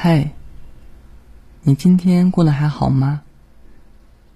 [0.00, 0.30] 嗨，
[1.62, 3.22] 你今天过得还好吗？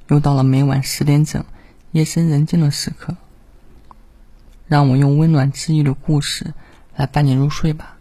[0.09, 1.45] 又到了每晚十点整，
[1.93, 3.15] 夜深人静的时刻，
[4.67, 6.53] 让我用温暖治愈的故事
[6.97, 7.97] 来伴你入睡吧。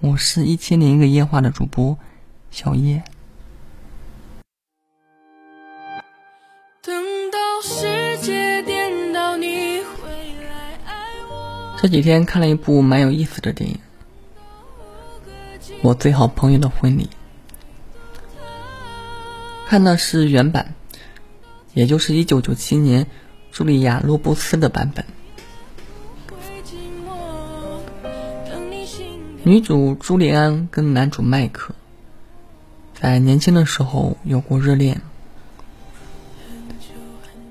[0.00, 1.98] 我是一千零一个夜话的主播
[2.50, 3.04] 小叶。
[11.76, 13.78] 这几天看了一部蛮有意思的电影。
[15.84, 17.10] 我最好朋友的婚礼，
[19.66, 20.74] 看的是原版，
[21.74, 23.06] 也就是一九九七年
[23.52, 25.04] 茱莉亚·罗布斯的版本。
[29.42, 31.74] 女主朱莉安跟男主麦克
[32.94, 35.02] 在年轻的时候有过热恋，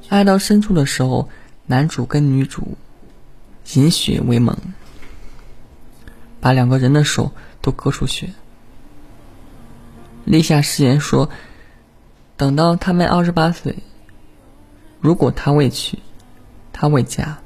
[0.09, 1.29] 爱到深处的时候，
[1.67, 2.79] 男主跟女主
[3.75, 4.57] 饮血为盟，
[6.41, 7.31] 把两个人的手。
[7.63, 8.29] 都割出血，
[10.25, 11.29] 立下誓言说，
[12.35, 13.77] 等到他们二十八岁，
[14.99, 15.97] 如果他未娶，
[16.73, 17.37] 他未嫁，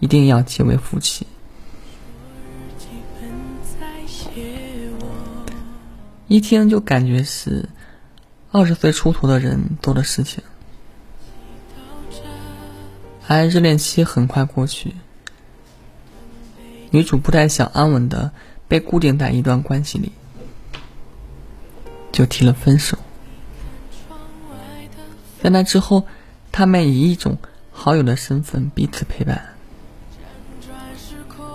[0.00, 1.26] 一定要结为夫妻。
[6.28, 7.68] 一听就感觉是
[8.52, 10.42] 二十岁出头的人做的事情，
[13.28, 14.94] 而热恋期很快过去，
[16.90, 18.32] 女主不太想安稳的。
[18.72, 20.10] 被固定在一段关系里，
[22.10, 22.96] 就提了分手。
[25.42, 26.06] 在那之后，
[26.50, 27.36] 他们以一种
[27.70, 29.44] 好友的身份彼此陪伴，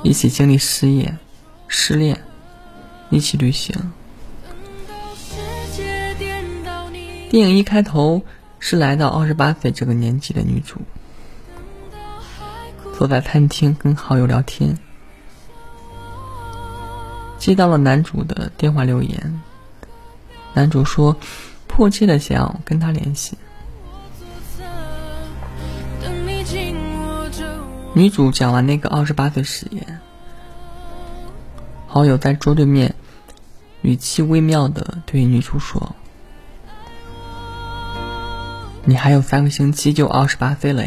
[0.04, 1.18] 一起经历失业、
[1.68, 2.22] 失恋，
[3.10, 3.76] 一起旅行。
[7.32, 8.22] 电影一开头
[8.60, 10.82] 是来到二十八岁这个年纪的女主，
[12.96, 14.78] 坐在餐厅跟好友聊天。
[17.48, 19.42] 接到了男主的电话留言，
[20.54, 21.16] 男主说
[21.66, 23.38] 迫切的想要跟他联系。
[27.94, 30.02] 女主讲完那个二十八岁誓言，
[31.88, 32.96] 好友在桌对面，
[33.82, 35.96] 语气微妙的对女主说
[38.84, 40.84] ：“你还有三个星期就二十八岁了。”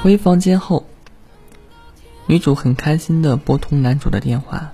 [0.00, 0.77] 回房间后。
[2.28, 4.72] 女主很开心的拨通男主的电话，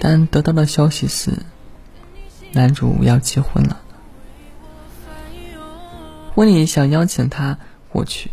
[0.00, 1.32] 但得到的消息是，
[2.52, 3.82] 男主要结婚了，
[6.34, 7.58] 婚礼想邀请她
[7.90, 8.30] 过去。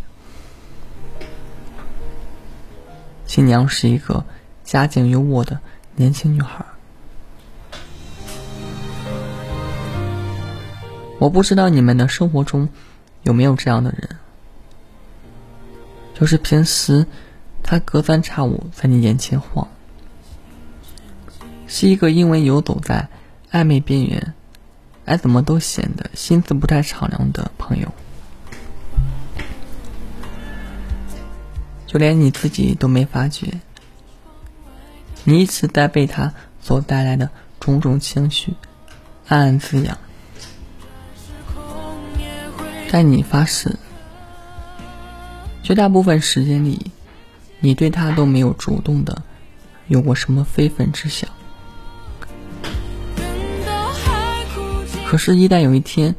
[3.25, 4.23] 新娘是一个
[4.63, 5.59] 家境优渥的
[5.97, 6.65] 年轻女孩。
[11.19, 12.69] 我不知道你们的生活中
[13.23, 14.20] 有没有这样的人。
[16.21, 17.07] 就是平时，
[17.63, 19.67] 他隔三差五在你眼前晃，
[21.65, 23.09] 是一个因为游走在
[23.51, 24.35] 暧昧边缘，
[25.03, 27.91] 而怎么都显得心思不太敞亮的朋友。
[31.87, 33.59] 就连你自己都没发觉，
[35.23, 38.53] 你一直在被他所带来的种种情绪
[39.27, 39.97] 暗暗滋养，
[42.91, 43.75] 但你发誓。
[45.63, 46.91] 绝大部分时间里，
[47.59, 49.21] 你对他都没有主动的
[49.87, 51.29] 有过什么非分之想。
[55.05, 56.15] 可是，一旦有一天，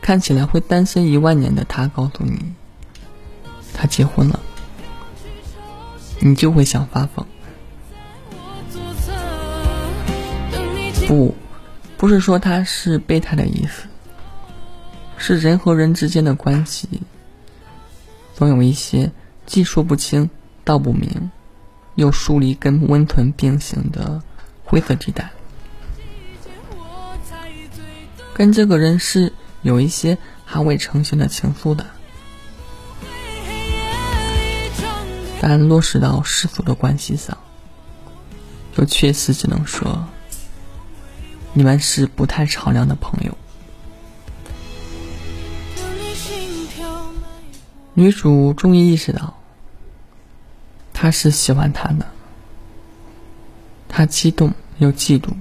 [0.00, 2.40] 看起来会单身一万年的他告诉你，
[3.74, 4.40] 他结婚了，
[6.20, 7.26] 你就会想发疯。
[11.08, 11.34] 不，
[11.96, 13.88] 不是说他是备胎的意思，
[15.18, 16.88] 是人和人之间的关系。
[18.40, 19.12] 总有一些
[19.44, 20.30] 既说不清
[20.64, 21.30] 道不明，
[21.96, 24.22] 又疏离跟温存并行的
[24.64, 25.30] 灰色地带。
[28.32, 29.30] 跟这个人是
[29.60, 31.84] 有一些还未成型的情愫的，
[35.42, 37.36] 但落实到世俗的关系上，
[38.74, 40.06] 就确实只能说，
[41.52, 43.36] 你们是不太敞亮的朋友。
[47.94, 49.34] 女主终于意识到，
[50.92, 52.06] 他是喜欢他的。
[53.88, 55.32] 她激动又嫉妒，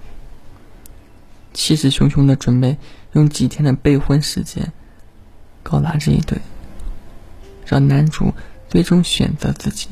[1.54, 2.78] 气势汹汹的准备
[3.14, 4.74] 用几天的备婚时间
[5.62, 6.40] 搞砸这一对，
[7.66, 8.34] 让男主
[8.68, 9.90] 最终选择自己。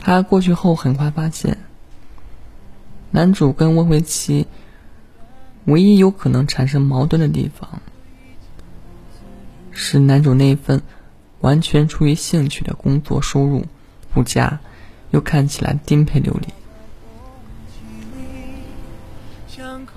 [0.00, 1.58] 他过去后很快发现，
[3.10, 4.46] 男主跟温维琪。
[5.66, 7.80] 唯一有可能产生矛盾的地方，
[9.70, 10.82] 是男主那份
[11.40, 13.66] 完全出于兴趣的工作收入
[14.12, 14.60] 不佳，
[15.10, 16.48] 又看起来颠沛流离。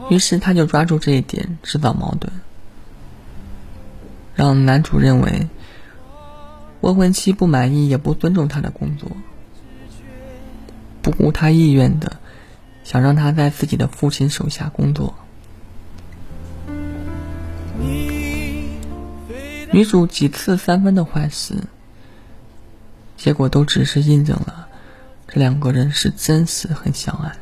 [0.09, 2.33] 于是他就抓住这一点制造矛盾，
[4.33, 5.47] 让男主认为
[6.81, 9.11] 未婚妻不满意也不尊重他的工作，
[11.03, 12.13] 不顾他意愿的
[12.83, 15.13] 想让他在自己的父亲手下工作。
[19.71, 21.53] 女主几次三番的坏事，
[23.15, 24.67] 结果都只是印证了
[25.27, 27.35] 这两个人是真实很相爱。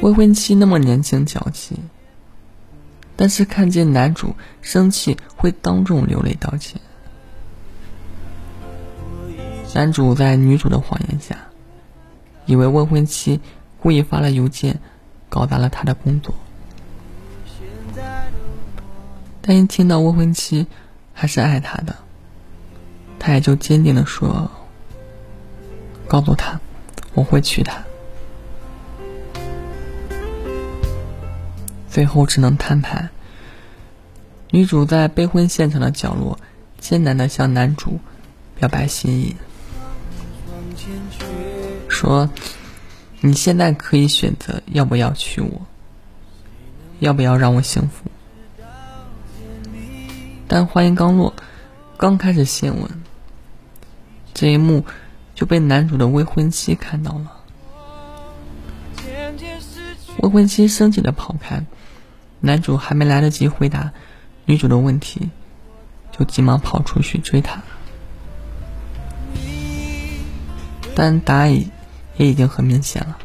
[0.00, 1.76] 未婚妻那么年轻娇气，
[3.16, 6.80] 但是看见男主生气会当众流泪道歉。
[9.74, 11.36] 男主在女主的谎言下，
[12.46, 13.40] 以为未婚妻
[13.80, 14.80] 故意发了邮件，
[15.28, 16.32] 搞砸了他的工作。
[19.42, 20.66] 但一听到未婚妻
[21.12, 21.96] 还是爱他的，
[23.18, 24.50] 他也就坚定的说
[26.08, 26.60] ：“告诉他。”
[27.12, 27.82] 我会娶她，
[31.90, 33.08] 最后只能摊牌。
[34.50, 36.38] 女主在备婚现场的角落，
[36.78, 37.98] 艰难的向男主
[38.56, 39.34] 表白心意，
[41.88, 42.30] 说
[43.20, 45.60] ：“你现在可以选择要不要娶我，
[47.00, 48.08] 要不要让我幸福。”
[50.50, 51.32] 但话音刚落，
[51.96, 52.90] 刚开始献吻，
[54.34, 54.84] 这一幕。
[55.32, 57.32] 就被男主的未婚妻看到了，
[60.18, 61.64] 未婚妻生气的跑开，
[62.40, 63.92] 男主还没来得及回答
[64.44, 65.30] 女主的问题，
[66.12, 67.62] 就急忙跑出去追她，
[70.94, 73.16] 但答案也已经很明显了。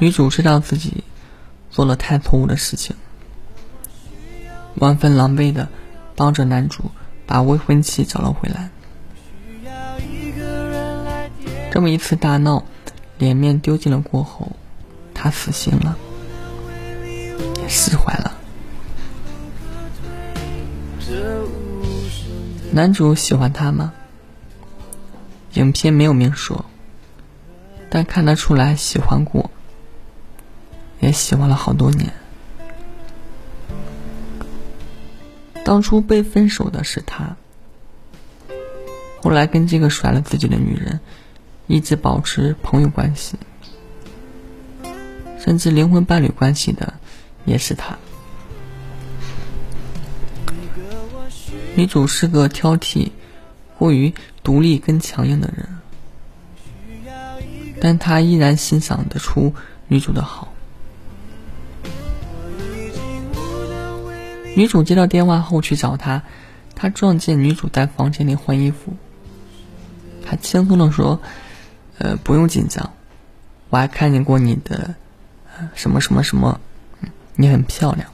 [0.00, 1.04] 女主知道自己
[1.70, 2.96] 做了太错误的事情，
[4.78, 5.68] 万分狼狈的
[6.14, 6.90] 帮着男主。
[7.28, 8.70] 把未婚妻找了回来，
[11.72, 12.64] 这么一次大闹，
[13.18, 14.52] 脸面丢尽了过后，
[15.12, 15.96] 他死心了，
[17.60, 18.32] 也释怀了。
[22.70, 23.92] 男主喜欢她吗？
[25.54, 26.64] 影片没有明说，
[27.90, 29.50] 但看得出来喜欢过，
[31.00, 32.12] 也喜欢了好多年。
[35.66, 37.34] 当初被分手的是他，
[39.20, 41.00] 后来跟这个甩了自己的女人
[41.66, 43.36] 一直保持朋友关系，
[45.40, 46.94] 甚至灵魂伴侣关系的
[47.44, 47.98] 也是他。
[51.74, 53.10] 女主是个挑剔、
[53.76, 54.14] 过于
[54.44, 55.66] 独立跟强硬的人，
[57.80, 59.52] 但他依然欣赏得出
[59.88, 60.52] 女主的好。
[64.56, 66.22] 女主接到电话后去找他，
[66.74, 68.96] 他撞见女主在房间里换衣服，
[70.24, 71.20] 他轻松的说
[72.00, 72.90] ：“呃，不用紧张，
[73.68, 74.94] 我还看见过你的，
[75.74, 76.58] 什么什么什么，
[77.34, 78.08] 你很漂亮，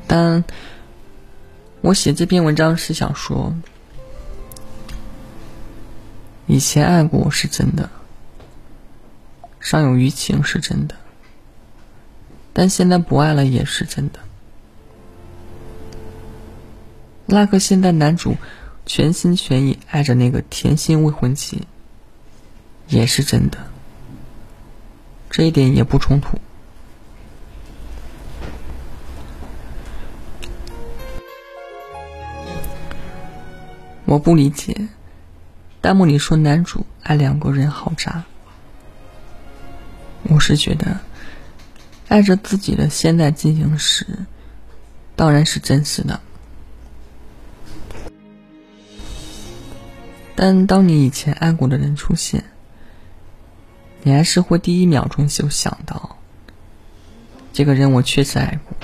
[0.06, 0.44] 但
[1.80, 3.56] 我写这篇文章是想说，
[6.46, 7.90] 以前爱过我是真的。
[9.62, 10.96] 尚有余情是真的，
[12.52, 14.20] 但现在不爱了也是真的。
[17.28, 18.36] 那个现在男主
[18.86, 21.66] 全心全意爱着那个甜心未婚妻，
[22.88, 23.58] 也是真的，
[25.30, 26.38] 这一点也不冲突。
[34.06, 34.90] 我不理解，
[35.82, 38.26] 弹幕里说男主爱两个人好渣。
[40.24, 41.00] 我是觉得，
[42.08, 44.06] 爱着自己的现在进行时，
[45.16, 46.20] 当然是真实的。
[50.36, 52.44] 但当你以前爱过的人出现，
[54.04, 56.18] 你还是会第一秒钟就想到，
[57.54, 58.76] 这个人我确实爱过，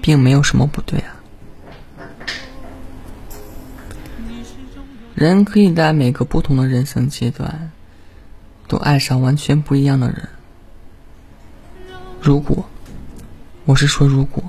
[0.00, 1.16] 并没有什么不对啊。
[5.14, 7.72] 人可以在每个不同的人生阶段。
[8.68, 10.28] 都爱上完全不一样的人。
[12.20, 12.68] 如果，
[13.64, 14.44] 我是说如果，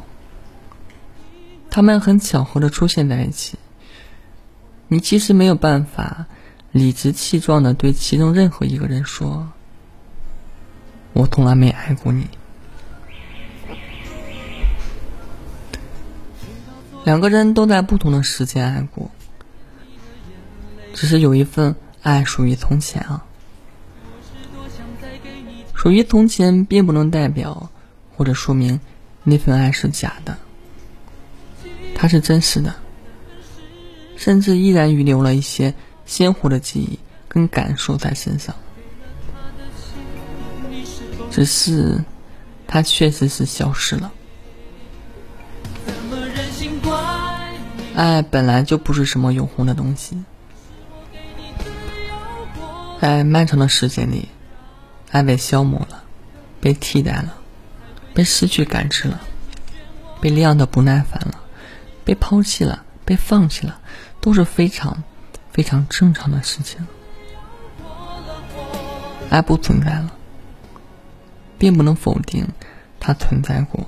[1.70, 3.58] 他们很巧合的出现在一起，
[4.90, 6.26] 你其实没有办法
[6.72, 9.50] 理直气壮的对其中任何一个人说
[11.14, 12.28] ：“我从来没爱过你。”
[17.06, 19.10] 两个人都在不同的时间爱过，
[20.94, 23.26] 只是有一份爱属于从前啊。
[25.82, 27.70] 属于从前，并不能代表
[28.14, 28.82] 或者说明
[29.24, 30.38] 那份爱是假的，
[31.96, 32.76] 它是真实的，
[34.18, 35.74] 甚至依然遗留了一些
[36.06, 38.54] 鲜活的记忆跟感受在身上。
[41.32, 42.04] 只是，
[42.68, 44.12] 它确实是消失了。
[47.96, 50.22] 爱本来就不是什么永恒的东西，
[53.00, 54.28] 在漫长的时间里。
[55.12, 56.04] 爱被消磨了，
[56.62, 57.38] 被替代了，
[58.14, 59.22] 被失去感知了，
[60.22, 61.42] 被晾的不耐烦了，
[62.06, 63.80] 被抛弃了，被放弃了，
[64.22, 65.04] 都是非常
[65.52, 66.86] 非常正常的事情。
[69.30, 70.14] 爱不存在了，
[71.58, 72.48] 并不能否定
[73.00, 73.88] 它存在过，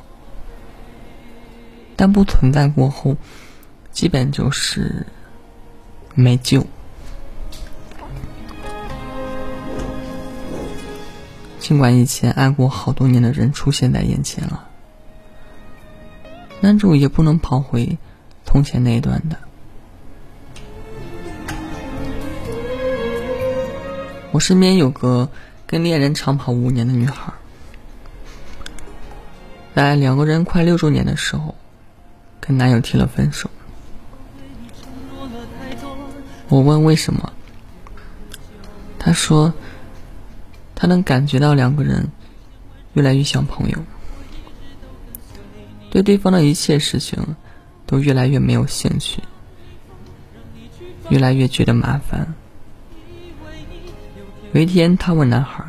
[1.96, 3.16] 但不存在过后，
[3.92, 5.06] 基本就是
[6.16, 6.66] 没救。
[11.62, 14.68] 尽管以前爱过好多年的人出现在眼前了，
[16.60, 18.00] 男主也不能跑回
[18.44, 19.38] 从前那一段的。
[24.32, 25.30] 我身边有个
[25.68, 27.32] 跟恋人长跑五年的女孩，
[29.76, 31.54] 在两个人快六周年的时候，
[32.40, 33.50] 跟男友提了分手。
[36.50, 37.32] 我问为什么，
[38.98, 39.54] 她说。
[40.82, 42.10] 他能感觉到两个人
[42.94, 43.78] 越来越像朋友，
[45.92, 47.36] 对对方的一切事情
[47.86, 49.22] 都越来越没有兴趣，
[51.10, 52.34] 越来越觉得麻烦。
[54.54, 55.64] 有一天，他问男孩：“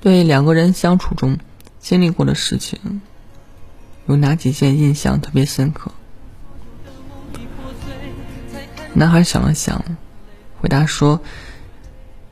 [0.00, 1.38] 对两个人相处中
[1.80, 3.02] 经历过的事情，
[4.06, 5.90] 有哪几件印象特别深刻？”
[8.94, 9.84] 男孩想了想，
[10.60, 11.20] 回答说。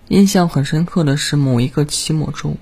[0.08, 2.56] 印象很深刻的是某一个期末周，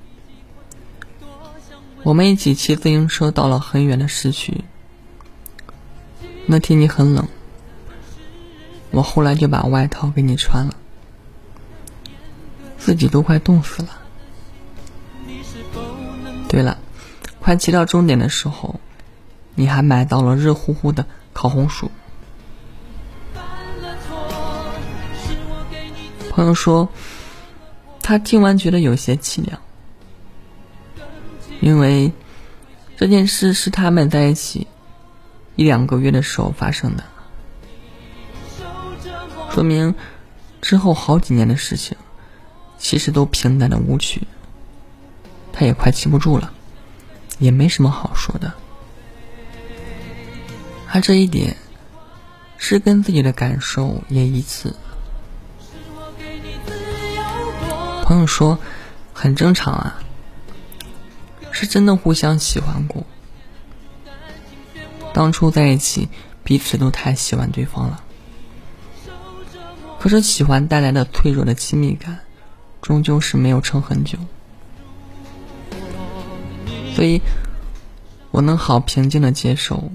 [2.03, 4.65] 我们一起骑自行车到了很远的市区。
[6.47, 7.29] 那天你很冷，
[8.91, 10.75] 我后来就把外套给你穿了，
[12.79, 13.89] 自己都快冻死了。
[16.49, 16.79] 对了，
[17.41, 18.81] 快骑到终点的时候，
[19.55, 21.91] 你还买到了热乎乎的烤红薯。
[26.31, 26.89] 朋友说。
[28.06, 29.58] 他听完觉得有些凄凉，
[31.62, 32.12] 因为
[32.99, 34.66] 这件事是他们在一起
[35.56, 37.04] 一两个月的时候发生的，
[39.50, 39.94] 说明
[40.61, 41.96] 之后好几年的事情
[42.76, 44.26] 其实都平淡的无趣。
[45.50, 46.52] 他也快记不住了，
[47.38, 48.52] 也没什么好说的。
[50.87, 51.56] 他这一点
[52.58, 54.75] 是跟自己的感受也一致。
[58.14, 58.56] 朋友说，
[59.12, 59.99] 很正常啊，
[61.50, 63.04] 是真的互相喜欢过。
[65.12, 66.09] 当初在一起，
[66.44, 68.04] 彼此都太喜欢对方了。
[69.99, 72.21] 可是喜欢带来的脆弱的亲密感，
[72.80, 74.16] 终究是没有撑很久。
[76.94, 77.21] 所以，
[78.30, 79.90] 我能好平静的接受，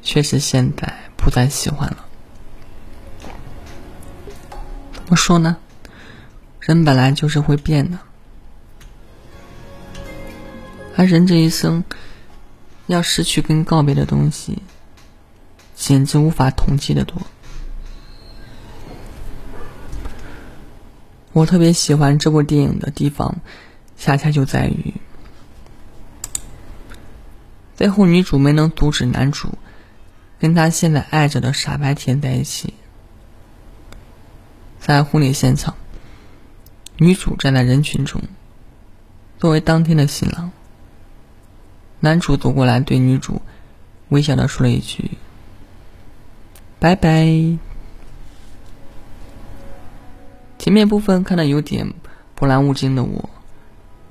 [0.00, 2.04] 确实现在不再喜欢了。
[4.92, 5.56] 怎么说呢？
[6.66, 7.98] 人本来就是会变的，
[10.96, 11.84] 而人这一生
[12.88, 14.60] 要失去跟告别的东西，
[15.76, 17.22] 简直无法统计的多。
[21.32, 23.36] 我特别喜欢这部电影的地方，
[23.96, 24.92] 恰恰就在于
[27.76, 29.56] 最后女主没能阻止男主
[30.40, 32.74] 跟他现在爱着的傻白甜在一起，
[34.80, 35.76] 在婚礼现场。
[36.98, 38.22] 女主站在人群中，
[39.38, 40.50] 作为当天的新郎。
[42.00, 43.42] 男主走过来对女主
[44.08, 45.10] 微笑的说了一句
[46.80, 47.58] ：“拜拜。”
[50.58, 51.92] 前面部分看的有点
[52.34, 53.28] 波澜无惊的我，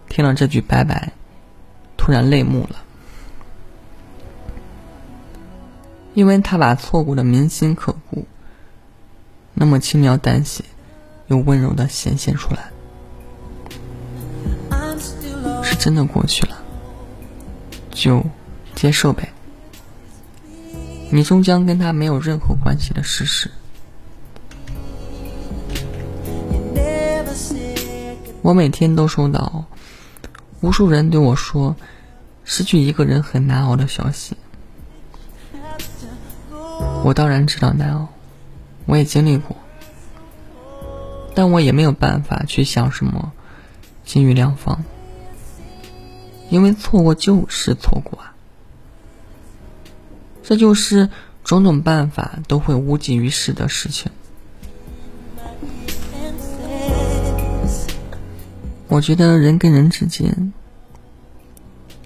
[0.08, 1.12] 听了这句拜拜，
[1.98, 2.84] 突然泪目了，
[6.14, 8.28] 因为他把错过的铭心刻骨，
[9.54, 10.64] 那么轻描淡写
[11.28, 12.72] 又温柔的显现出来。
[15.76, 16.58] 真的过去了，
[17.92, 18.24] 就
[18.74, 19.32] 接受呗。
[21.12, 23.52] 你终将跟他没有任何关系的事实。
[28.42, 29.66] 我每天都收到
[30.62, 31.76] 无数人对我说
[32.44, 34.36] 失去一个人很难熬的消息。
[37.04, 38.08] 我当然知道难熬，
[38.86, 39.56] 我也经历过，
[41.36, 43.32] 但我也没有办法去想什么
[44.04, 44.84] 金玉良方，
[46.50, 48.34] 因为错过就是错过啊，
[50.44, 51.10] 这就是
[51.44, 54.12] 种种办法都会无济于事的事情。
[58.88, 60.54] 我觉得人跟人之间，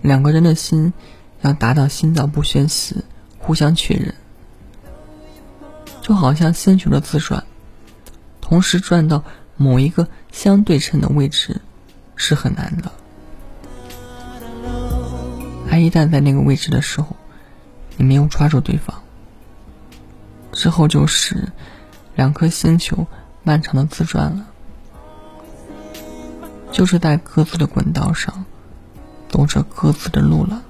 [0.02, 0.94] 两个人的心
[1.42, 2.96] 要达到心照不宣时，
[3.38, 4.16] 互相确认。
[6.02, 7.44] 就好像星球的自转，
[8.42, 9.24] 同时转到
[9.58, 11.62] 某一个相对称的位置
[12.16, 12.92] 是很难的。
[15.70, 17.16] 他一旦在那个位置的时候，
[17.96, 19.04] 你没有抓住对方，
[20.52, 21.52] 之后就是
[22.16, 23.06] 两颗星球
[23.44, 24.48] 漫长的自转了，
[26.72, 28.46] 就是在各自的轨道上
[29.28, 30.64] 走着各自的路了，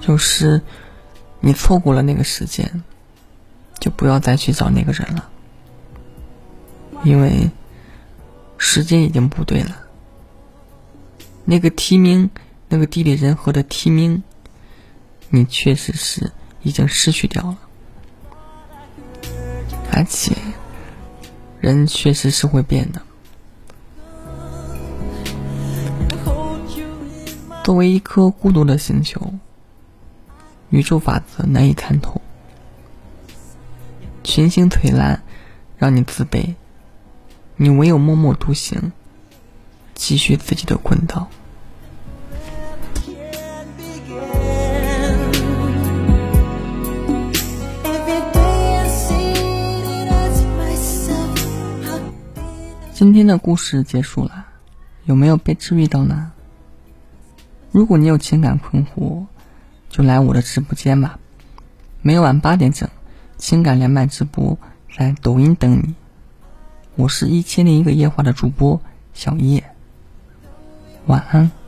[0.00, 0.62] 就是。
[1.38, 2.82] 你错过了那个时间，
[3.78, 5.28] 就不要再去找那个人了，
[7.04, 7.50] 因为
[8.58, 9.85] 时间已经不对了。
[11.46, 12.28] 那个提名，
[12.68, 14.22] 那个地利人和的提名，
[15.30, 17.58] 你确实是已经失去掉了，
[19.92, 20.36] 而且
[21.60, 23.00] 人确实是会变的。
[27.64, 29.32] 作为一颗孤独的星球。
[30.70, 32.20] 宇宙法则难以参透，
[34.24, 35.22] 群星璀璨，
[35.78, 36.56] 让你自卑，
[37.54, 38.90] 你唯有默默独行，
[39.96, 41.26] 继续自己的滚道。
[52.92, 54.46] 今天的故事结束了，
[55.04, 56.32] 有没有被治愈到呢？
[57.70, 59.26] 如果你有情感困惑，
[59.90, 61.18] 就来我的直播间吧，
[62.00, 62.88] 每晚八点整，
[63.36, 64.58] 情感连麦直播
[64.96, 65.94] 在抖音等你。
[66.94, 68.80] 我是一千零一个夜话的主播
[69.12, 69.75] 小叶，
[71.06, 71.65] 晚安。